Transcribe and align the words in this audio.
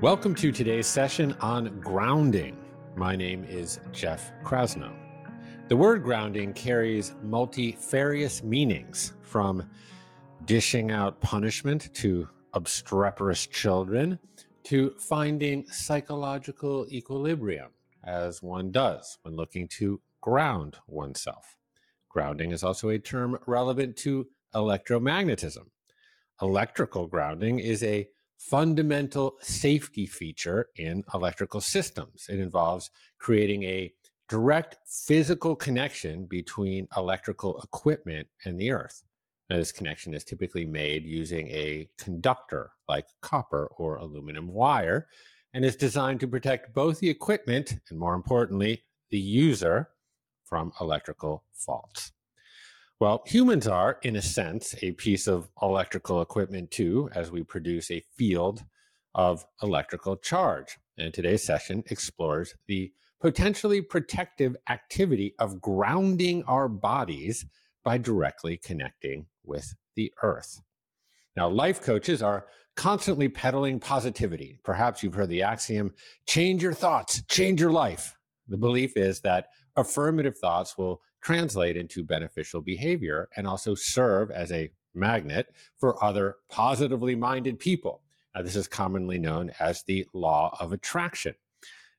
Welcome 0.00 0.36
to 0.36 0.52
today's 0.52 0.86
session 0.86 1.34
on 1.40 1.80
grounding. 1.80 2.56
My 2.94 3.16
name 3.16 3.42
is 3.42 3.80
Jeff 3.90 4.30
Krasno. 4.44 4.92
The 5.66 5.76
word 5.76 6.04
grounding 6.04 6.52
carries 6.52 7.16
multifarious 7.24 8.44
meanings 8.44 9.14
from 9.22 9.68
dishing 10.44 10.92
out 10.92 11.20
punishment 11.20 11.92
to 11.94 12.28
obstreperous 12.52 13.44
children 13.48 14.20
to 14.66 14.94
finding 15.00 15.66
psychological 15.66 16.86
equilibrium, 16.92 17.72
as 18.04 18.40
one 18.40 18.70
does 18.70 19.18
when 19.22 19.34
looking 19.34 19.66
to 19.78 20.00
ground 20.20 20.76
oneself. 20.86 21.56
Grounding 22.08 22.52
is 22.52 22.62
also 22.62 22.90
a 22.90 23.00
term 23.00 23.36
relevant 23.48 23.96
to 23.96 24.28
electromagnetism. 24.54 25.66
Electrical 26.40 27.08
grounding 27.08 27.58
is 27.58 27.82
a 27.82 28.08
fundamental 28.38 29.36
safety 29.40 30.06
feature 30.06 30.68
in 30.76 31.04
electrical 31.12 31.60
systems. 31.60 32.26
It 32.28 32.38
involves 32.38 32.90
creating 33.18 33.64
a 33.64 33.92
direct 34.28 34.76
physical 34.86 35.56
connection 35.56 36.26
between 36.26 36.86
electrical 36.96 37.60
equipment 37.62 38.28
and 38.44 38.58
the 38.58 38.70
earth. 38.70 39.02
Now, 39.50 39.56
this 39.56 39.72
connection 39.72 40.14
is 40.14 40.24
typically 40.24 40.66
made 40.66 41.04
using 41.04 41.48
a 41.48 41.88
conductor 41.98 42.72
like 42.88 43.06
copper 43.22 43.70
or 43.78 43.96
aluminum 43.96 44.48
wire 44.48 45.08
and 45.54 45.64
is 45.64 45.76
designed 45.76 46.20
to 46.20 46.28
protect 46.28 46.74
both 46.74 47.00
the 47.00 47.08
equipment 47.08 47.78
and, 47.90 47.98
more 47.98 48.14
importantly, 48.14 48.84
the 49.10 49.18
user 49.18 49.88
from 50.44 50.72
electrical 50.80 51.44
faults. 51.52 52.12
Well, 53.00 53.22
humans 53.26 53.68
are, 53.68 53.98
in 54.02 54.16
a 54.16 54.22
sense, 54.22 54.74
a 54.82 54.90
piece 54.90 55.28
of 55.28 55.48
electrical 55.62 56.20
equipment 56.20 56.72
too, 56.72 57.08
as 57.14 57.30
we 57.30 57.44
produce 57.44 57.92
a 57.92 58.02
field 58.16 58.64
of 59.14 59.46
electrical 59.62 60.16
charge. 60.16 60.78
And 60.98 61.14
today's 61.14 61.44
session 61.44 61.84
explores 61.90 62.56
the 62.66 62.92
potentially 63.20 63.82
protective 63.82 64.56
activity 64.68 65.34
of 65.38 65.60
grounding 65.60 66.42
our 66.44 66.68
bodies 66.68 67.46
by 67.84 67.98
directly 67.98 68.56
connecting 68.56 69.26
with 69.44 69.76
the 69.94 70.12
earth. 70.22 70.60
Now, 71.36 71.48
life 71.48 71.80
coaches 71.80 72.20
are 72.20 72.46
constantly 72.74 73.28
peddling 73.28 73.78
positivity. 73.78 74.58
Perhaps 74.64 75.04
you've 75.04 75.14
heard 75.14 75.28
the 75.28 75.42
axiom 75.42 75.92
change 76.26 76.64
your 76.64 76.74
thoughts, 76.74 77.22
change 77.28 77.60
your 77.60 77.72
life. 77.72 78.16
The 78.48 78.56
belief 78.56 78.96
is 78.96 79.20
that 79.20 79.50
affirmative 79.76 80.36
thoughts 80.36 80.76
will 80.76 81.00
translate 81.22 81.76
into 81.76 82.04
beneficial 82.04 82.60
behavior 82.60 83.28
and 83.36 83.46
also 83.46 83.74
serve 83.74 84.30
as 84.30 84.52
a 84.52 84.70
magnet 84.94 85.54
for 85.78 86.02
other 86.02 86.36
positively 86.50 87.14
minded 87.14 87.58
people. 87.58 88.02
Now, 88.34 88.42
this 88.42 88.56
is 88.56 88.68
commonly 88.68 89.18
known 89.18 89.50
as 89.58 89.82
the 89.82 90.06
law 90.12 90.56
of 90.60 90.72
attraction. 90.72 91.34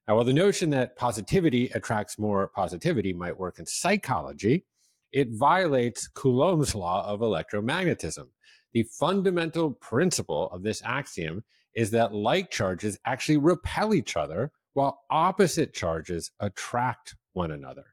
Now, 0.08 0.16
while 0.16 0.26
the 0.26 0.34
notion 0.34 0.70
that 0.72 0.96
positivity 0.96 1.70
attracts 1.76 2.18
more 2.18 2.48
positivity 2.48 3.14
might 3.14 3.38
work 3.38 3.60
in 3.60 3.66
psychology, 3.66 4.66
it 5.12 5.30
violates 5.32 6.08
Coulomb's 6.08 6.76
law 6.76 7.06
of 7.08 7.20
electromagnetism. 7.20 8.28
The 8.74 8.84
fundamental 8.84 9.72
principle 9.72 10.50
of 10.52 10.64
this 10.64 10.82
axiom 10.84 11.44
is 11.76 11.92
that 11.92 12.14
like 12.14 12.52
charges 12.52 12.98
actually 13.06 13.38
repel 13.38 13.94
each 13.94 14.16
other 14.18 14.52
while 14.74 15.02
opposite 15.10 15.74
charges 15.74 16.32
attract 16.40 17.16
one 17.34 17.52
another. 17.52 17.86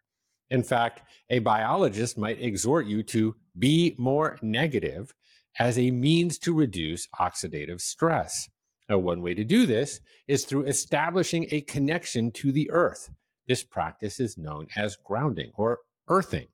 In 0.50 0.62
fact, 0.62 1.02
a 1.30 1.40
biologist 1.40 2.16
might 2.16 2.40
exhort 2.40 2.86
you 2.86 3.02
to 3.04 3.34
be 3.58 3.94
more 3.98 4.38
negative 4.42 5.12
as 5.58 5.78
a 5.78 5.90
means 5.90 6.38
to 6.38 6.54
reduce 6.54 7.08
oxidative 7.18 7.80
stress. 7.80 8.48
Now, 8.88 8.98
one 8.98 9.22
way 9.22 9.34
to 9.34 9.44
do 9.44 9.66
this 9.66 10.00
is 10.28 10.44
through 10.44 10.66
establishing 10.66 11.46
a 11.50 11.62
connection 11.62 12.30
to 12.32 12.52
the 12.52 12.70
earth. 12.70 13.10
This 13.48 13.64
practice 13.64 14.20
is 14.20 14.38
known 14.38 14.68
as 14.76 14.96
grounding 15.04 15.50
or 15.56 15.80
earthing. 16.08 16.46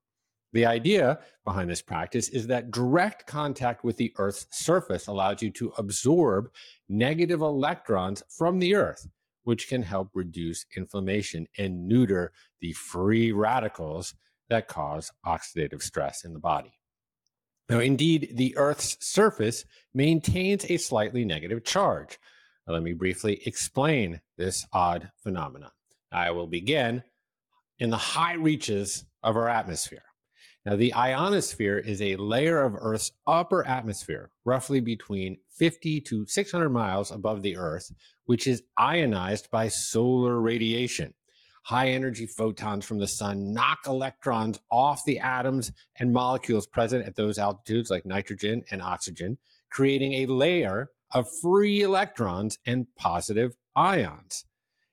The 0.54 0.66
idea 0.66 1.18
behind 1.44 1.70
this 1.70 1.82
practice 1.82 2.28
is 2.28 2.46
that 2.46 2.70
direct 2.70 3.26
contact 3.26 3.84
with 3.84 3.96
the 3.96 4.12
earth's 4.18 4.46
surface 4.50 5.06
allows 5.06 5.42
you 5.42 5.50
to 5.52 5.72
absorb 5.78 6.50
negative 6.88 7.40
electrons 7.40 8.22
from 8.28 8.58
the 8.58 8.74
earth 8.74 9.08
which 9.44 9.68
can 9.68 9.82
help 9.82 10.10
reduce 10.14 10.66
inflammation 10.76 11.46
and 11.58 11.86
neuter 11.86 12.32
the 12.60 12.72
free 12.72 13.32
radicals 13.32 14.14
that 14.48 14.68
cause 14.68 15.10
oxidative 15.24 15.82
stress 15.82 16.24
in 16.24 16.32
the 16.32 16.38
body. 16.38 16.78
Now, 17.68 17.78
indeed, 17.78 18.32
the 18.34 18.56
Earth's 18.56 18.98
surface 19.00 19.64
maintains 19.94 20.66
a 20.70 20.76
slightly 20.76 21.24
negative 21.24 21.64
charge. 21.64 22.18
Now, 22.66 22.74
let 22.74 22.82
me 22.82 22.92
briefly 22.92 23.40
explain 23.46 24.20
this 24.36 24.66
odd 24.72 25.10
phenomenon. 25.22 25.70
I 26.12 26.32
will 26.32 26.46
begin 26.46 27.02
in 27.78 27.90
the 27.90 27.96
high 27.96 28.34
reaches 28.34 29.04
of 29.22 29.36
our 29.36 29.48
atmosphere. 29.48 30.04
Now, 30.64 30.76
the 30.76 30.94
ionosphere 30.94 31.78
is 31.78 32.00
a 32.00 32.14
layer 32.16 32.62
of 32.62 32.76
Earth's 32.78 33.10
upper 33.26 33.66
atmosphere, 33.66 34.30
roughly 34.44 34.78
between 34.78 35.38
50 35.58 36.00
to 36.02 36.24
600 36.26 36.70
miles 36.70 37.10
above 37.10 37.42
the 37.42 37.56
Earth, 37.56 37.90
which 38.26 38.46
is 38.46 38.62
ionized 38.76 39.50
by 39.50 39.66
solar 39.66 40.40
radiation. 40.40 41.14
High 41.64 41.88
energy 41.88 42.26
photons 42.26 42.84
from 42.84 42.98
the 42.98 43.08
sun 43.08 43.52
knock 43.52 43.80
electrons 43.86 44.60
off 44.70 45.04
the 45.04 45.18
atoms 45.18 45.72
and 45.98 46.12
molecules 46.12 46.68
present 46.68 47.06
at 47.06 47.16
those 47.16 47.38
altitudes, 47.38 47.90
like 47.90 48.06
nitrogen 48.06 48.62
and 48.70 48.80
oxygen, 48.82 49.38
creating 49.70 50.12
a 50.14 50.26
layer 50.26 50.90
of 51.12 51.26
free 51.40 51.82
electrons 51.82 52.58
and 52.66 52.86
positive 52.96 53.56
ions. 53.74 54.44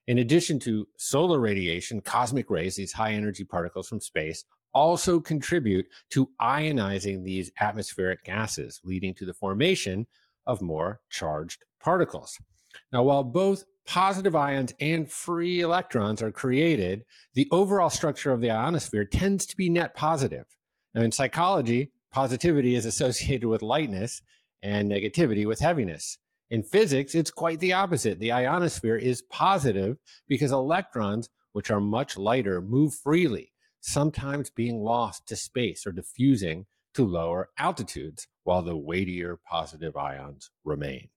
In 0.08 0.18
addition 0.18 0.58
to 0.60 0.88
solar 0.96 1.38
radiation, 1.38 2.00
cosmic 2.00 2.50
rays, 2.50 2.74
these 2.74 2.92
high 2.92 3.12
energy 3.12 3.44
particles 3.44 3.88
from 3.88 4.00
space, 4.00 4.44
also 4.74 5.20
contribute 5.20 5.86
to 6.10 6.30
ionizing 6.40 7.24
these 7.24 7.50
atmospheric 7.60 8.24
gases, 8.24 8.80
leading 8.84 9.14
to 9.14 9.24
the 9.24 9.34
formation 9.34 10.06
of 10.46 10.62
more 10.62 11.00
charged 11.10 11.64
particles. 11.82 12.38
Now, 12.92 13.02
while 13.02 13.24
both 13.24 13.64
positive 13.86 14.36
ions 14.36 14.72
and 14.80 15.10
free 15.10 15.60
electrons 15.60 16.22
are 16.22 16.30
created, 16.30 17.04
the 17.34 17.48
overall 17.50 17.90
structure 17.90 18.32
of 18.32 18.40
the 18.40 18.50
ionosphere 18.50 19.04
tends 19.04 19.46
to 19.46 19.56
be 19.56 19.68
net 19.68 19.94
positive. 19.94 20.46
Now, 20.94 21.02
in 21.02 21.12
psychology, 21.12 21.90
positivity 22.12 22.74
is 22.74 22.84
associated 22.84 23.48
with 23.48 23.62
lightness 23.62 24.22
and 24.62 24.90
negativity 24.90 25.46
with 25.46 25.60
heaviness. 25.60 26.18
In 26.50 26.62
physics, 26.62 27.14
it's 27.14 27.30
quite 27.30 27.60
the 27.60 27.72
opposite. 27.72 28.18
The 28.18 28.32
ionosphere 28.32 28.96
is 28.96 29.22
positive 29.22 29.98
because 30.28 30.50
electrons, 30.50 31.28
which 31.52 31.70
are 31.70 31.80
much 31.80 32.16
lighter, 32.16 32.60
move 32.60 32.94
freely 32.94 33.52
sometimes 33.80 34.50
being 34.50 34.82
lost 34.82 35.26
to 35.28 35.36
space 35.36 35.86
or 35.86 35.92
diffusing 35.92 36.66
to 36.94 37.06
lower 37.06 37.50
altitudes, 37.58 38.26
while 38.44 38.62
the 38.62 38.76
weightier 38.76 39.38
positive 39.48 39.96
ions 39.96 40.50
remain. 40.64 41.08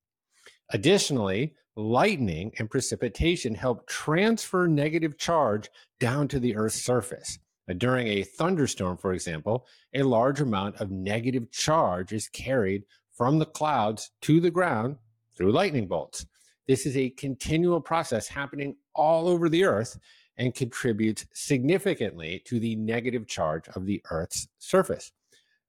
Additionally, 0.69 1.55
lightning 1.75 2.51
and 2.59 2.69
precipitation 2.69 3.55
help 3.55 3.87
transfer 3.87 4.67
negative 4.67 5.17
charge 5.17 5.69
down 5.99 6.27
to 6.27 6.39
the 6.39 6.55
Earth's 6.55 6.81
surface. 6.81 7.39
During 7.77 8.07
a 8.07 8.23
thunderstorm, 8.23 8.97
for 8.97 9.13
example, 9.13 9.65
a 9.93 10.03
large 10.03 10.41
amount 10.41 10.75
of 10.77 10.91
negative 10.91 11.49
charge 11.51 12.11
is 12.11 12.27
carried 12.27 12.83
from 13.11 13.39
the 13.39 13.45
clouds 13.45 14.11
to 14.21 14.39
the 14.39 14.51
ground 14.51 14.97
through 15.35 15.51
lightning 15.51 15.87
bolts. 15.87 16.25
This 16.67 16.85
is 16.85 16.97
a 16.97 17.09
continual 17.11 17.81
process 17.81 18.27
happening 18.27 18.75
all 18.95 19.27
over 19.27 19.49
the 19.49 19.63
Earth 19.63 19.97
and 20.37 20.55
contributes 20.55 21.25
significantly 21.33 22.41
to 22.45 22.59
the 22.59 22.75
negative 22.75 23.27
charge 23.27 23.67
of 23.69 23.85
the 23.85 24.01
Earth's 24.09 24.47
surface. 24.57 25.11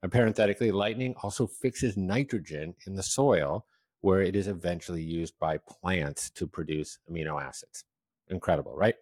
And 0.02 0.12
parenthetically, 0.12 0.70
lightning 0.70 1.14
also 1.22 1.46
fixes 1.46 1.96
nitrogen 1.96 2.74
in 2.86 2.94
the 2.94 3.02
soil 3.02 3.66
where 4.00 4.20
it 4.20 4.36
is 4.36 4.48
eventually 4.48 5.02
used 5.02 5.32
by 5.38 5.56
plants 5.58 6.28
to 6.28 6.46
produce 6.46 6.98
amino 7.10 7.42
acids. 7.42 7.84
Incredible, 8.28 8.76
right? 8.76 8.96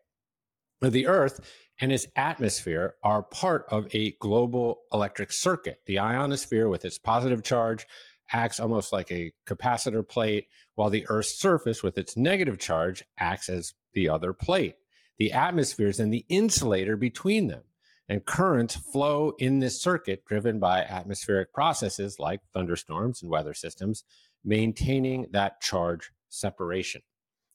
The 0.81 1.07
Earth 1.07 1.41
and 1.81 1.93
its 1.93 2.07
atmosphere 2.17 2.95
are 3.03 3.23
part 3.23 3.67
of 3.69 3.87
a 3.95 4.13
global 4.21 4.83
electric 4.93 5.33
circuit. 5.33 5.81
The 5.87 5.99
ionosphere, 5.99 6.69
with 6.69 6.85
its 6.85 6.99
positive 6.99 7.43
charge, 7.43 7.87
acts 8.33 8.61
almost 8.61 8.93
like 8.93 9.11
a 9.11 9.33
capacitor 9.47 10.09
plate, 10.09 10.47
while 10.75 10.91
the 10.91 11.07
Earth's 11.09 11.39
surface, 11.39 11.83
with 11.83 11.99
its 11.99 12.17
negative 12.17 12.59
charge, 12.59 13.05
acts 13.19 13.49
as 13.49 13.75
the 13.95 14.09
other 14.09 14.33
plate 14.33 14.77
the 15.23 15.31
atmospheres 15.31 16.01
and 16.01 16.13
the 16.13 16.27
insulator 16.29 16.97
between 16.97 17.47
them. 17.47 17.63
And 18.09 18.27
currents 18.27 18.75
flow 18.75 19.35
in 19.39 19.61
this 19.61 19.81
circuit 19.81 20.25
driven 20.25 20.59
by 20.59 20.81
atmospheric 20.81 21.53
processes 21.53 22.19
like 22.19 22.41
thunderstorms 22.53 23.23
and 23.23 23.31
weather 23.31 23.55
systems, 23.55 24.03
maintaining 24.45 25.29
that 25.31 25.61
charge 25.61 26.11
separation. 26.29 27.03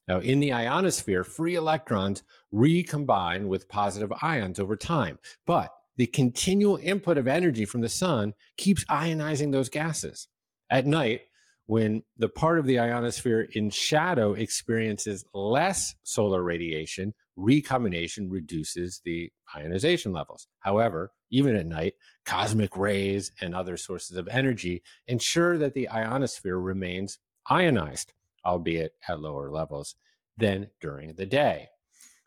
Now, 0.08 0.20
in 0.20 0.40
the 0.40 0.54
ionosphere, 0.54 1.26
free 1.26 1.56
electrons 1.56 2.24
recombine 2.54 3.50
with 3.50 3.68
positive 3.68 4.14
ions 4.22 4.62
over 4.62 4.78
time, 4.78 5.20
but 5.46 5.70
the 5.98 6.08
continual 6.08 6.80
input 6.82 7.18
of 7.18 7.28
energy 7.28 7.66
from 7.66 7.82
the 7.82 7.90
sun 7.90 8.34
keeps 8.56 8.86
ionizing 8.86 9.52
those 9.52 9.68
gases. 9.68 10.30
At 10.70 10.86
night, 10.86 11.24
when 11.66 12.04
the 12.18 12.30
part 12.30 12.60
of 12.60 12.66
the 12.66 12.80
ionosphere 12.80 13.42
in 13.42 13.72
shadow 13.72 14.32
experiences 14.32 15.26
less 15.34 15.96
solar 16.04 16.42
radiation, 16.42 17.14
recombination 17.38 18.30
reduces 18.30 19.00
the 19.06 19.32
ionization 19.56 20.12
levels. 20.12 20.48
However, 20.60 21.12
even 21.30 21.56
at 21.56 21.68
night, 21.68 21.94
cosmic 22.26 22.76
rays 22.76 23.32
and 23.40 23.56
other 23.56 23.78
sources 23.78 24.18
of 24.18 24.28
energy 24.28 24.82
ensure 25.08 25.58
that 25.58 25.74
the 25.74 25.88
ionosphere 25.88 26.58
remains 26.58 27.20
ionized, 27.50 28.14
albeit 28.44 28.94
at 29.08 29.22
lower 29.22 29.50
levels 29.52 29.96
than 30.38 30.68
during 30.82 31.14
the 31.14 31.26
day. 31.26 31.70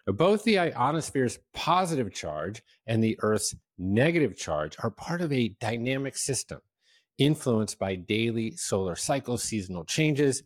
Both 0.06 0.44
the 0.44 0.58
ionosphere's 0.58 1.38
positive 1.52 2.12
charge 2.12 2.62
and 2.86 3.02
the 3.02 3.18
Earth's 3.20 3.54
negative 3.78 4.36
charge 4.36 4.76
are 4.82 4.90
part 4.90 5.20
of 5.20 5.32
a 5.32 5.54
dynamic 5.60 6.16
system 6.16 6.60
influenced 7.18 7.78
by 7.78 7.94
daily 7.94 8.56
solar 8.56 8.96
cycle 8.96 9.36
seasonal 9.36 9.84
changes, 9.84 10.42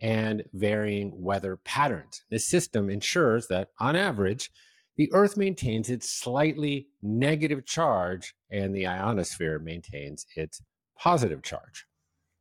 and 0.00 0.42
varying 0.52 1.12
weather 1.14 1.56
patterns. 1.56 2.22
This 2.30 2.46
system 2.46 2.90
ensures 2.90 3.48
that, 3.48 3.68
on 3.78 3.96
average, 3.96 4.50
the 4.96 5.12
Earth 5.12 5.36
maintains 5.36 5.90
its 5.90 6.10
slightly 6.10 6.88
negative 7.02 7.66
charge 7.66 8.34
and 8.50 8.74
the 8.74 8.86
ionosphere 8.86 9.58
maintains 9.58 10.26
its 10.36 10.62
positive 10.98 11.42
charge. 11.42 11.86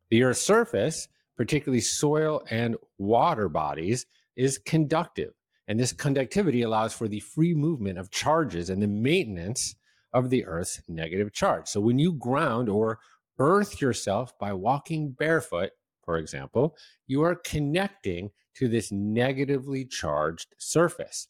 The 0.10 0.24
Earth's 0.24 0.42
surface, 0.42 1.08
particularly 1.36 1.82
soil 1.82 2.42
and 2.50 2.78
water 2.98 3.50
bodies, 3.50 4.06
is 4.36 4.58
conductive, 4.58 5.34
and 5.68 5.80
this 5.80 5.94
conductivity 5.94 6.62
allows 6.62 6.94
for 6.94 7.08
the 7.08 7.20
free 7.20 7.54
movement 7.54 7.98
of 7.98 8.12
charges 8.12 8.70
and 8.70 8.82
the 8.82 8.88
maintenance 8.88 9.76
of 10.14 10.30
the 10.30 10.46
Earth's 10.46 10.82
negative 10.88 11.34
charge. 11.34 11.68
So 11.68 11.82
when 11.82 12.00
you 12.00 12.14
ground 12.14 12.70
or 12.70 13.00
earth 13.38 13.82
yourself 13.82 14.38
by 14.40 14.54
walking 14.54 15.12
barefoot, 15.12 15.72
for 16.06 16.18
example, 16.18 16.76
you 17.08 17.24
are 17.24 17.36
connecting 17.36 18.30
to 18.56 18.68
this 18.68 18.92
negatively 18.92 19.86
charged 19.86 20.56
surface. 20.58 21.28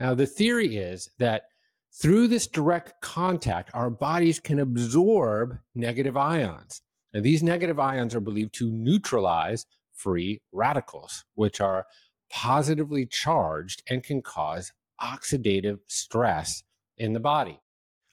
Now, 0.00 0.14
the 0.14 0.26
theory 0.26 0.76
is 0.76 1.10
that 1.18 1.44
through 1.92 2.28
this 2.28 2.46
direct 2.46 3.00
contact, 3.00 3.70
our 3.74 3.90
bodies 3.90 4.40
can 4.40 4.58
absorb 4.60 5.58
negative 5.74 6.16
ions. 6.16 6.82
And 7.12 7.24
these 7.24 7.42
negative 7.42 7.78
ions 7.78 8.14
are 8.14 8.20
believed 8.20 8.54
to 8.54 8.70
neutralize 8.70 9.66
free 9.92 10.40
radicals, 10.52 11.24
which 11.34 11.60
are 11.60 11.86
positively 12.30 13.06
charged 13.06 13.82
and 13.88 14.02
can 14.02 14.22
cause 14.22 14.72
oxidative 15.00 15.78
stress 15.86 16.64
in 16.98 17.12
the 17.12 17.20
body. 17.20 17.60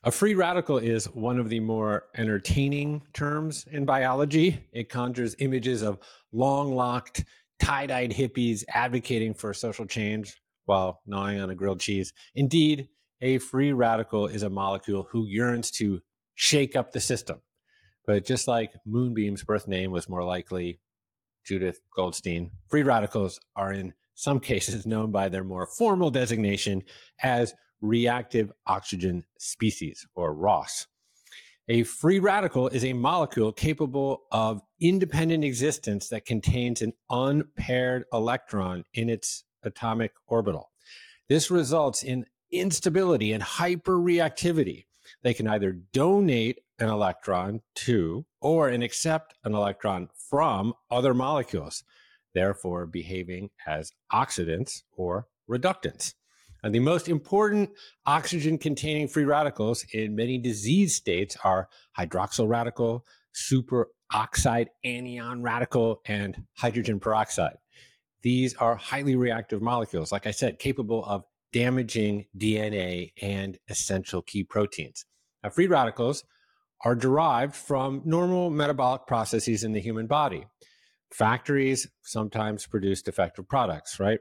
A 0.04 0.10
free 0.10 0.34
radical 0.34 0.78
is 0.78 1.04
one 1.04 1.38
of 1.38 1.48
the 1.48 1.60
more 1.60 2.06
entertaining 2.16 3.02
terms 3.12 3.64
in 3.70 3.84
biology. 3.84 4.58
It 4.72 4.88
conjures 4.88 5.36
images 5.38 5.82
of 5.82 6.00
long 6.32 6.74
locked, 6.74 7.24
tie 7.60 7.86
dyed 7.86 8.10
hippies 8.10 8.64
advocating 8.68 9.32
for 9.32 9.54
social 9.54 9.86
change 9.86 10.34
while 10.64 11.00
gnawing 11.06 11.40
on 11.40 11.50
a 11.50 11.54
grilled 11.54 11.78
cheese. 11.78 12.12
Indeed, 12.34 12.88
a 13.20 13.38
free 13.38 13.72
radical 13.72 14.26
is 14.26 14.42
a 14.42 14.50
molecule 14.50 15.06
who 15.08 15.28
yearns 15.28 15.70
to 15.72 16.00
shake 16.34 16.74
up 16.74 16.90
the 16.90 17.00
system. 17.00 17.40
But 18.04 18.24
just 18.24 18.48
like 18.48 18.72
Moonbeam's 18.84 19.44
birth 19.44 19.68
name 19.68 19.92
was 19.92 20.08
more 20.08 20.24
likely 20.24 20.80
Judith 21.46 21.80
Goldstein, 21.94 22.50
free 22.68 22.82
radicals 22.82 23.38
are 23.54 23.72
in 23.72 23.94
some 24.16 24.40
cases 24.40 24.84
known 24.94 25.12
by 25.12 25.28
their 25.28 25.44
more 25.44 25.66
formal 25.66 26.10
designation 26.10 26.82
as 27.22 27.54
reactive 27.82 28.50
oxygen 28.66 29.24
species, 29.38 30.06
or 30.14 30.32
ROS. 30.32 30.86
A 31.68 31.82
free 31.84 32.18
radical 32.18 32.68
is 32.68 32.84
a 32.84 32.92
molecule 32.92 33.52
capable 33.52 34.22
of 34.32 34.62
independent 34.80 35.44
existence 35.44 36.08
that 36.08 36.24
contains 36.24 36.82
an 36.82 36.92
unpaired 37.10 38.04
electron 38.12 38.84
in 38.94 39.08
its 39.08 39.44
atomic 39.62 40.12
orbital. 40.26 40.70
This 41.28 41.50
results 41.50 42.02
in 42.02 42.26
instability 42.50 43.32
and 43.32 43.42
hyperreactivity. 43.42 44.86
They 45.22 45.34
can 45.34 45.46
either 45.46 45.72
donate 45.72 46.60
an 46.78 46.88
electron 46.88 47.60
to 47.76 48.26
or 48.40 48.68
and 48.68 48.82
accept 48.82 49.34
an 49.44 49.54
electron 49.54 50.08
from 50.14 50.74
other 50.90 51.14
molecules, 51.14 51.84
therefore 52.34 52.86
behaving 52.86 53.50
as 53.66 53.92
oxidants 54.12 54.82
or 54.96 55.28
reductants. 55.48 56.14
And 56.62 56.74
the 56.74 56.80
most 56.80 57.08
important 57.08 57.70
oxygen 58.06 58.56
containing 58.56 59.08
free 59.08 59.24
radicals 59.24 59.84
in 59.92 60.14
many 60.14 60.38
disease 60.38 60.94
states 60.94 61.36
are 61.42 61.68
hydroxyl 61.98 62.48
radical, 62.48 63.04
superoxide 63.34 64.68
anion 64.84 65.42
radical, 65.42 66.00
and 66.06 66.44
hydrogen 66.56 67.00
peroxide. 67.00 67.56
These 68.22 68.54
are 68.56 68.76
highly 68.76 69.16
reactive 69.16 69.60
molecules, 69.60 70.12
like 70.12 70.26
I 70.26 70.30
said, 70.30 70.60
capable 70.60 71.04
of 71.04 71.24
damaging 71.52 72.26
DNA 72.38 73.12
and 73.20 73.58
essential 73.68 74.22
key 74.22 74.44
proteins. 74.44 75.04
Now, 75.42 75.50
free 75.50 75.66
radicals 75.66 76.24
are 76.84 76.94
derived 76.94 77.54
from 77.54 78.02
normal 78.04 78.50
metabolic 78.50 79.06
processes 79.06 79.64
in 79.64 79.72
the 79.72 79.80
human 79.80 80.06
body. 80.06 80.46
Factories 81.12 81.88
sometimes 82.02 82.66
produce 82.66 83.02
defective 83.02 83.48
products, 83.48 84.00
right? 84.00 84.20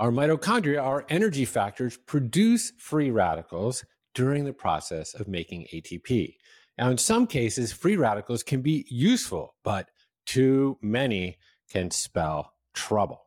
Our 0.00 0.10
mitochondria, 0.10 0.82
our 0.82 1.04
energy 1.10 1.44
factors, 1.44 1.98
produce 1.98 2.72
free 2.78 3.10
radicals 3.10 3.84
during 4.14 4.46
the 4.46 4.54
process 4.54 5.12
of 5.12 5.28
making 5.28 5.66
ATP. 5.74 6.36
Now, 6.78 6.88
in 6.88 6.96
some 6.96 7.26
cases, 7.26 7.70
free 7.70 7.98
radicals 7.98 8.42
can 8.42 8.62
be 8.62 8.86
useful, 8.88 9.56
but 9.62 9.90
too 10.24 10.78
many 10.80 11.36
can 11.68 11.90
spell 11.90 12.54
trouble. 12.72 13.20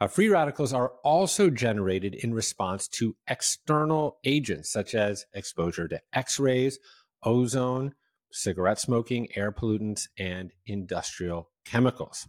Uh, 0.00 0.06
free 0.06 0.30
radicals 0.30 0.72
are 0.72 0.92
also 1.04 1.50
generated 1.50 2.14
in 2.14 2.32
response 2.32 2.88
to 2.88 3.14
external 3.28 4.16
agents 4.24 4.72
such 4.72 4.94
as 4.94 5.26
exposure 5.34 5.88
to 5.88 6.00
X 6.14 6.40
rays, 6.40 6.78
ozone, 7.22 7.94
cigarette 8.32 8.80
smoking, 8.80 9.28
air 9.36 9.52
pollutants, 9.52 10.08
and 10.18 10.52
industrial 10.64 11.50
chemicals. 11.66 12.26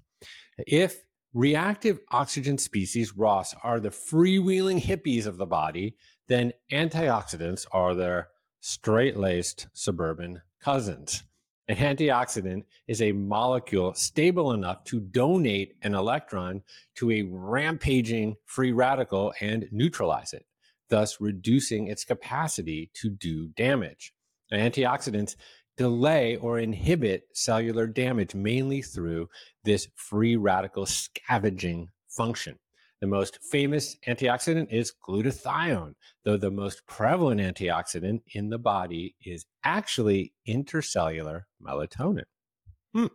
If 0.57 1.03
reactive 1.33 1.99
oxygen 2.11 2.57
species, 2.57 3.15
ROS, 3.15 3.55
are 3.63 3.79
the 3.79 3.89
freewheeling 3.89 4.81
hippies 4.81 5.25
of 5.25 5.37
the 5.37 5.45
body, 5.45 5.95
then 6.27 6.53
antioxidants 6.71 7.65
are 7.71 7.95
their 7.95 8.29
straight 8.59 9.17
laced 9.17 9.67
suburban 9.73 10.41
cousins. 10.59 11.23
An 11.67 11.75
antioxidant 11.75 12.63
is 12.87 13.01
a 13.01 13.11
molecule 13.11 13.93
stable 13.93 14.53
enough 14.53 14.83
to 14.85 14.99
donate 14.99 15.75
an 15.83 15.93
electron 15.93 16.63
to 16.95 17.11
a 17.11 17.21
rampaging 17.21 18.35
free 18.45 18.71
radical 18.71 19.33
and 19.39 19.67
neutralize 19.71 20.33
it, 20.33 20.47
thus 20.89 21.21
reducing 21.21 21.87
its 21.87 22.03
capacity 22.03 22.89
to 22.95 23.09
do 23.11 23.49
damage. 23.49 24.13
Antioxidants 24.51 25.35
delay 25.79 26.35
or 26.35 26.59
inhibit 26.59 27.23
cellular 27.31 27.87
damage 27.87 28.35
mainly 28.35 28.81
through 28.81 29.29
this 29.63 29.87
free 29.95 30.35
radical 30.35 30.85
scavenging 30.85 31.87
function. 32.09 32.59
The 32.99 33.07
most 33.07 33.39
famous 33.49 33.95
antioxidant 34.05 34.73
is 34.73 34.91
glutathione, 35.07 35.93
though 36.25 36.35
the 36.35 36.51
most 36.51 36.85
prevalent 36.85 37.39
antioxidant 37.39 38.23
in 38.33 38.49
the 38.49 38.57
body 38.57 39.15
is 39.25 39.45
actually 39.63 40.33
intercellular 40.45 41.43
melatonin. 41.65 42.25
Hmm. 42.93 43.05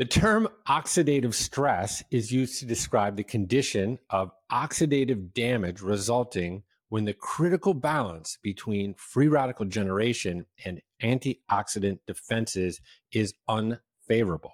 The 0.00 0.06
term 0.06 0.48
oxidative 0.68 1.34
stress 1.34 2.02
is 2.10 2.32
used 2.32 2.58
to 2.58 2.66
describe 2.66 3.16
the 3.16 3.22
condition 3.22 4.00
of 4.10 4.32
oxidative 4.50 5.32
damage 5.32 5.80
resulting 5.80 6.64
when 6.90 7.04
the 7.04 7.14
critical 7.14 7.72
balance 7.72 8.36
between 8.42 8.94
free 8.94 9.28
radical 9.28 9.64
generation 9.64 10.44
and 10.64 10.82
antioxidant 11.02 12.00
defenses 12.06 12.80
is 13.12 13.32
unfavorable. 13.48 14.52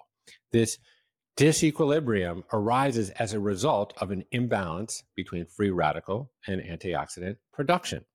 This 0.51 0.77
disequilibrium 1.35 2.43
arises 2.53 3.09
as 3.11 3.33
a 3.33 3.39
result 3.39 3.93
of 3.97 4.11
an 4.11 4.23
imbalance 4.31 5.03
between 5.15 5.45
free 5.45 5.71
radical 5.71 6.31
and 6.47 6.61
antioxidant 6.61 7.37
production. 7.51 8.05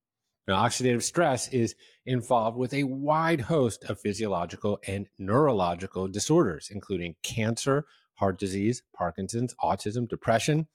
Now, 0.48 0.64
oxidative 0.64 1.02
stress 1.02 1.48
is 1.48 1.74
involved 2.04 2.56
with 2.56 2.74
a 2.74 2.82
wide 2.84 3.42
host 3.42 3.84
of 3.84 4.00
physiological 4.00 4.80
and 4.86 5.08
neurological 5.18 6.08
disorders, 6.08 6.68
including 6.70 7.16
cancer, 7.22 7.86
heart 8.14 8.38
disease, 8.38 8.82
Parkinson's, 8.96 9.54
autism, 9.62 10.08
depression, 10.08 10.66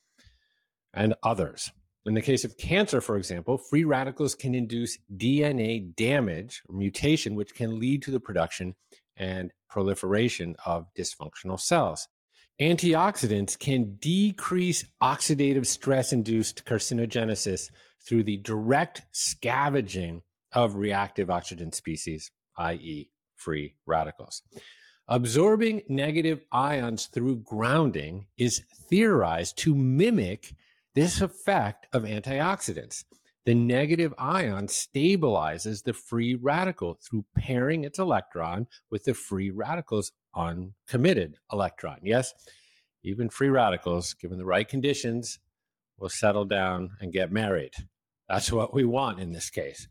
and 0.94 1.16
others. 1.22 1.72
In 2.08 2.14
the 2.14 2.22
case 2.22 2.46
of 2.46 2.58
cancer, 2.58 3.02
for 3.02 3.18
example, 3.18 3.58
free 3.58 3.84
radicals 3.84 4.34
can 4.34 4.56
induce 4.56 4.98
DNA 5.18 5.94
damage 5.96 6.64
mutation, 6.70 7.36
which 7.36 7.54
can 7.54 7.80
lead 7.80 8.02
to 8.04 8.12
the 8.12 8.20
production 8.20 8.76
and 9.18 9.52
proliferation 9.70 10.56
of 10.66 10.88
dysfunctional 10.98 11.60
cells. 11.60 12.08
Antioxidants 12.62 13.60
can 13.60 13.98
decrease 14.00 14.86
oxidative 15.04 15.66
stress 15.66 16.14
induced 16.14 16.64
carcinogenesis 16.64 17.70
through 18.08 18.24
the 18.24 18.38
direct 18.38 19.02
scavenging 19.12 20.22
of 20.54 20.76
reactive 20.76 21.30
oxygen 21.30 21.74
species, 21.74 22.32
i.e., 22.58 23.10
free 23.36 23.76
radicals. 23.86 24.44
Absorbing 25.10 25.82
negative 25.90 26.46
ions 26.54 27.08
through 27.08 27.38
grounding 27.38 28.28
is 28.38 28.64
theorized 28.90 29.58
to 29.58 29.76
mimic 29.76 30.54
this 30.98 31.22
effect 31.22 31.86
of 31.94 32.01
antioxidants. 32.01 33.04
The 33.46 33.54
negative 33.54 34.16
ion 34.18 34.66
stabilizes 34.66 35.84
the 35.84 35.94
free 35.94 36.34
radical 36.34 36.96
through 36.96 37.24
pairing 37.38 37.84
its 37.84 38.00
electron 38.00 38.66
with 38.89 39.04
the 39.04 39.13
free 39.13 39.51
radical's 39.51 40.12
uncommitted 40.36 41.38
electron. 41.54 42.00
Yes, 42.01 42.34
even 43.04 43.30
free 43.30 43.50
radicals, 43.50 44.16
given 44.16 44.39
the 44.39 44.46
right 44.46 44.68
conditions, 44.68 45.38
will 46.00 46.10
settle 46.10 46.46
down 46.46 46.89
and 47.00 47.13
get 47.13 47.32
married. 47.32 47.75
That's 48.27 48.51
what 48.51 48.74
we 48.74 48.84
want 48.84 49.20
in 49.20 49.34
this 49.34 49.51
case. 49.51 49.88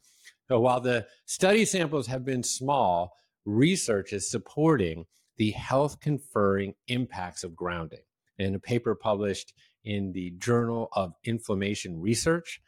So 0.48 0.58
while 0.58 0.80
the 0.80 1.06
study 1.24 1.64
samples 1.64 2.08
have 2.08 2.24
been 2.24 2.42
small, 2.42 3.12
research 3.44 4.12
is 4.12 4.28
supporting 4.28 5.06
the 5.36 5.52
health 5.52 6.00
conferring 6.00 6.74
impacts 6.88 7.44
of 7.44 7.54
grounding. 7.54 8.02
In 8.38 8.56
a 8.56 8.58
paper 8.58 8.96
published 8.96 9.54
in 9.86 10.12
the 10.12 10.32
Journal 10.38 10.88
of 10.92 11.14
Inflammation 11.24 12.00
Research, 12.00 12.60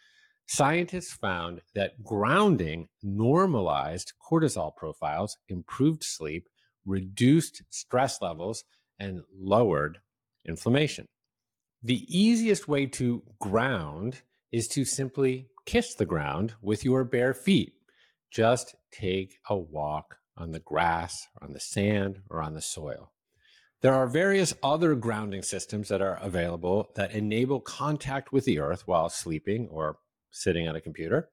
scientists 0.47 1.13
found 1.13 1.61
that 1.75 2.03
grounding 2.03 2.89
normalized 3.03 4.13
cortisol 4.31 4.75
profiles, 4.75 5.37
improved 5.49 6.03
sleep, 6.03 6.49
reduced 6.87 7.63
stress 7.69 8.23
levels, 8.23 8.65
and 8.99 9.21
lowered 9.39 9.99
inflammation. 10.47 11.07
The 11.83 12.05
easiest 12.09 12.67
way 12.67 12.87
to 12.87 13.23
ground 13.41 14.23
is 14.51 14.69
to 14.69 14.85
simply 14.85 15.49
kiss 15.67 15.95
the 15.95 16.07
ground 16.07 16.55
with 16.63 16.85
your 16.85 17.05
bare 17.05 17.35
feet. 17.35 17.75
Just 18.31 18.75
take 18.91 19.39
a 19.49 19.57
walk 19.57 20.17
on 20.37 20.53
the 20.53 20.61
grass, 20.61 21.27
on 21.43 21.53
the 21.53 21.61
sand, 21.61 22.21
or 22.31 22.43
on 22.43 22.55
the 22.55 22.63
soil. 22.63 23.13
There 23.81 23.95
are 23.95 24.09
various 24.09 24.55
other 24.61 24.97
grounding 24.97 25.43
systems 25.43 25.89
that 25.89 26.03
are 26.03 26.19
available 26.21 26.91
that 26.97 27.13
enable 27.13 27.61
contact 27.61 28.33
with 28.33 28.45
the 28.45 28.59
earth 28.59 28.89
while 28.89 29.09
sleeping 29.09 29.69
or 29.69 29.99
sitting 30.33 30.67
at 30.67 30.75
a 30.75 30.81
computer. 30.81 31.31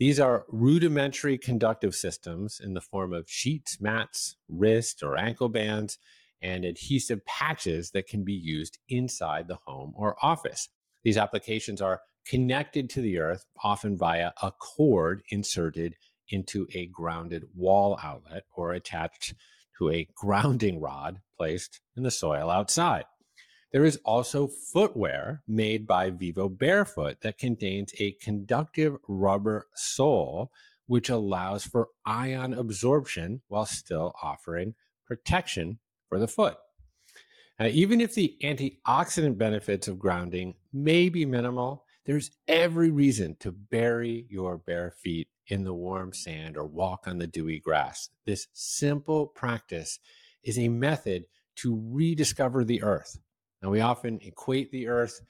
These 0.00 0.18
are 0.18 0.46
rudimentary 0.48 1.38
conductive 1.38 1.94
systems 1.94 2.60
in 2.60 2.74
the 2.74 2.80
form 2.80 3.12
of 3.12 3.30
sheets, 3.30 3.80
mats, 3.80 4.34
wrist 4.48 5.04
or 5.04 5.16
ankle 5.16 5.48
bands, 5.48 5.96
and 6.42 6.64
adhesive 6.64 7.24
patches 7.24 7.92
that 7.92 8.08
can 8.08 8.24
be 8.24 8.32
used 8.32 8.78
inside 8.88 9.46
the 9.46 9.58
home 9.66 9.92
or 9.94 10.16
office. 10.20 10.70
These 11.04 11.18
applications 11.18 11.80
are 11.80 12.00
connected 12.26 12.90
to 12.90 13.00
the 13.00 13.20
earth, 13.20 13.46
often 13.62 13.96
via 13.96 14.32
a 14.42 14.50
cord 14.50 15.22
inserted 15.30 15.94
into 16.30 16.66
a 16.74 16.86
grounded 16.86 17.44
wall 17.54 17.96
outlet 18.02 18.42
or 18.56 18.72
attached 18.72 19.34
to 19.78 19.90
a 19.90 20.08
grounding 20.16 20.80
rod 20.80 21.20
placed 21.40 21.80
in 21.96 22.02
the 22.02 22.10
soil 22.10 22.50
outside. 22.50 23.04
There 23.72 23.86
is 23.86 23.98
also 24.04 24.46
footwear 24.46 25.42
made 25.48 25.86
by 25.86 26.10
Vivobarefoot 26.10 27.20
that 27.22 27.38
contains 27.38 27.94
a 27.98 28.12
conductive 28.12 28.98
rubber 29.08 29.68
sole, 29.74 30.50
which 30.86 31.08
allows 31.08 31.64
for 31.64 31.88
ion 32.04 32.52
absorption 32.52 33.40
while 33.48 33.64
still 33.64 34.12
offering 34.22 34.74
protection 35.06 35.78
for 36.10 36.18
the 36.18 36.28
foot. 36.28 36.58
Now, 37.58 37.66
even 37.68 38.02
if 38.02 38.14
the 38.14 38.36
antioxidant 38.42 39.38
benefits 39.38 39.88
of 39.88 39.98
grounding 39.98 40.56
may 40.74 41.08
be 41.08 41.24
minimal, 41.24 41.84
there's 42.04 42.32
every 42.48 42.90
reason 42.90 43.36
to 43.40 43.50
bury 43.50 44.26
your 44.28 44.58
bare 44.58 44.90
feet 44.90 45.28
in 45.46 45.64
the 45.64 45.74
warm 45.74 46.12
sand 46.12 46.58
or 46.58 46.66
walk 46.66 47.04
on 47.06 47.16
the 47.16 47.26
dewy 47.26 47.60
grass. 47.60 48.10
This 48.26 48.48
simple 48.52 49.26
practice 49.26 50.00
is 50.44 50.58
a 50.58 50.68
method 50.68 51.24
to 51.56 51.80
rediscover 51.90 52.64
the 52.64 52.82
earth. 52.82 53.18
Now, 53.62 53.70
we 53.70 53.80
often 53.80 54.18
equate 54.22 54.70
the 54.70 54.88
earth 54.88 55.20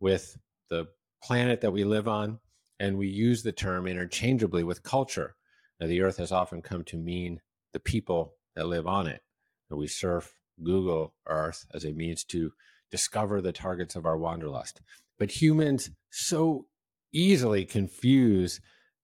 with 0.00 0.36
the 0.68 0.86
planet 1.22 1.60
that 1.60 1.72
we 1.72 1.84
live 1.84 2.08
on, 2.08 2.40
and 2.80 2.98
we 2.98 3.08
use 3.08 3.42
the 3.42 3.52
term 3.52 3.86
interchangeably 3.86 4.64
with 4.64 4.82
culture. 4.82 5.36
Now, 5.80 5.86
the 5.86 6.02
earth 6.02 6.16
has 6.16 6.32
often 6.32 6.62
come 6.62 6.84
to 6.84 6.96
mean 6.96 7.40
the 7.72 7.80
people 7.80 8.34
that 8.54 8.66
live 8.66 8.86
on 8.86 9.06
it. 9.06 9.22
And 9.70 9.78
we 9.78 9.86
surf 9.86 10.34
Google 10.62 11.14
Earth 11.26 11.66
as 11.74 11.84
a 11.84 11.92
means 11.92 12.24
to 12.24 12.52
discover 12.90 13.40
the 13.40 13.52
targets 13.52 13.96
of 13.96 14.06
our 14.06 14.16
wanderlust. 14.16 14.80
But 15.18 15.30
humans 15.30 15.90
so 16.10 16.66
easily 17.12 17.64
confuse 17.64 18.60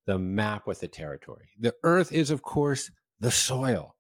the 0.07 0.19
map 0.19 0.67
with 0.67 0.81
the 0.81 0.89
territory. 0.89 1.51
The 1.59 1.75
earth 1.83 2.13
is, 2.13 2.31
of 2.31 2.43
course, 2.43 2.91
the 3.21 3.31
soil. 3.31 3.97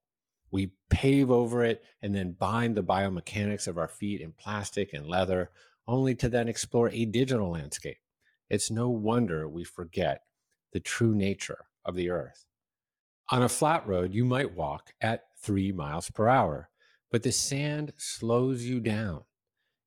We 0.52 0.72
pave 0.90 1.30
over 1.30 1.64
it 1.64 1.82
and 2.02 2.14
then 2.14 2.36
bind 2.38 2.76
the 2.76 2.84
biomechanics 2.84 3.66
of 3.66 3.78
our 3.78 3.88
feet 3.88 4.20
in 4.20 4.32
plastic 4.32 4.92
and 4.92 5.06
leather, 5.06 5.50
only 5.88 6.14
to 6.16 6.28
then 6.28 6.46
explore 6.46 6.90
a 6.90 7.06
digital 7.06 7.50
landscape. 7.50 7.98
It's 8.50 8.70
no 8.70 8.90
wonder 8.90 9.48
we 9.48 9.64
forget 9.64 10.22
the 10.72 10.80
true 10.80 11.14
nature 11.14 11.64
of 11.84 11.96
the 11.96 12.10
earth. 12.10 12.44
On 13.30 13.42
a 13.42 13.48
flat 13.48 13.86
road, 13.86 14.12
you 14.12 14.26
might 14.26 14.54
walk 14.54 14.92
at 15.00 15.24
three 15.40 15.72
miles 15.72 16.10
per 16.10 16.28
hour, 16.28 16.68
but 17.10 17.22
the 17.22 17.32
sand 17.32 17.94
slows 17.96 18.64
you 18.64 18.78
down 18.78 19.24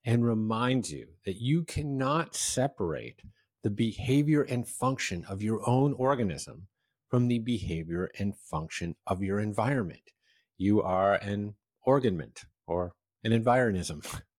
and 0.03 0.25
reminds 0.25 0.91
you 0.91 1.09
that 1.25 1.41
you 1.41 1.63
cannot 1.63 2.35
separate 2.35 3.21
the 3.61 3.69
behavior 3.69 4.41
and 4.41 4.67
function 4.67 5.25
of 5.25 5.43
your 5.43 5.67
own 5.69 5.93
organism 5.93 6.67
from 7.07 7.27
the 7.27 7.39
behavior 7.39 8.09
and 8.19 8.35
function 8.35 8.95
of 9.05 9.21
your 9.21 9.39
environment. 9.39 10.11
You 10.57 10.81
are 10.81 11.15
an 11.15 11.55
organment 11.83 12.45
or 12.67 12.93
an 13.23 13.31
environism. 13.31 14.05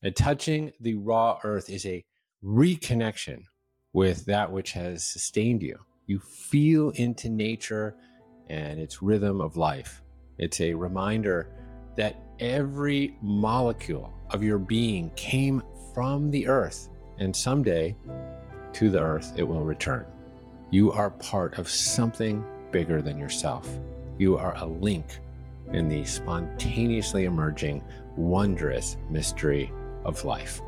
And 0.00 0.14
touching 0.14 0.70
the 0.78 0.94
raw 0.94 1.40
earth 1.42 1.68
is 1.68 1.84
a 1.84 2.04
reconnection 2.44 3.42
with 3.92 4.26
that 4.26 4.52
which 4.52 4.70
has 4.70 5.02
sustained 5.02 5.60
you. 5.60 5.76
You 6.06 6.20
feel 6.20 6.90
into 6.90 7.28
nature 7.28 7.96
and 8.48 8.78
its 8.78 9.02
rhythm 9.02 9.40
of 9.40 9.56
life. 9.56 10.00
It's 10.38 10.60
a 10.60 10.72
reminder 10.72 11.50
that 11.96 12.22
every 12.38 13.16
molecule 13.20 14.14
of 14.30 14.44
your 14.44 14.58
being 14.58 15.10
came 15.16 15.64
from 15.92 16.30
the 16.30 16.46
earth, 16.46 16.90
and 17.18 17.34
someday 17.34 17.96
to 18.74 18.90
the 18.90 19.00
earth 19.00 19.32
it 19.36 19.42
will 19.42 19.64
return. 19.64 20.06
You 20.70 20.92
are 20.92 21.10
part 21.10 21.58
of 21.58 21.68
something 21.68 22.44
bigger 22.70 23.02
than 23.02 23.18
yourself. 23.18 23.68
You 24.16 24.36
are 24.36 24.54
a 24.56 24.66
link 24.66 25.18
in 25.72 25.88
the 25.88 26.04
spontaneously 26.04 27.24
emerging, 27.24 27.82
wondrous 28.16 28.96
mystery 29.10 29.72
of 30.04 30.24
life. 30.24 30.60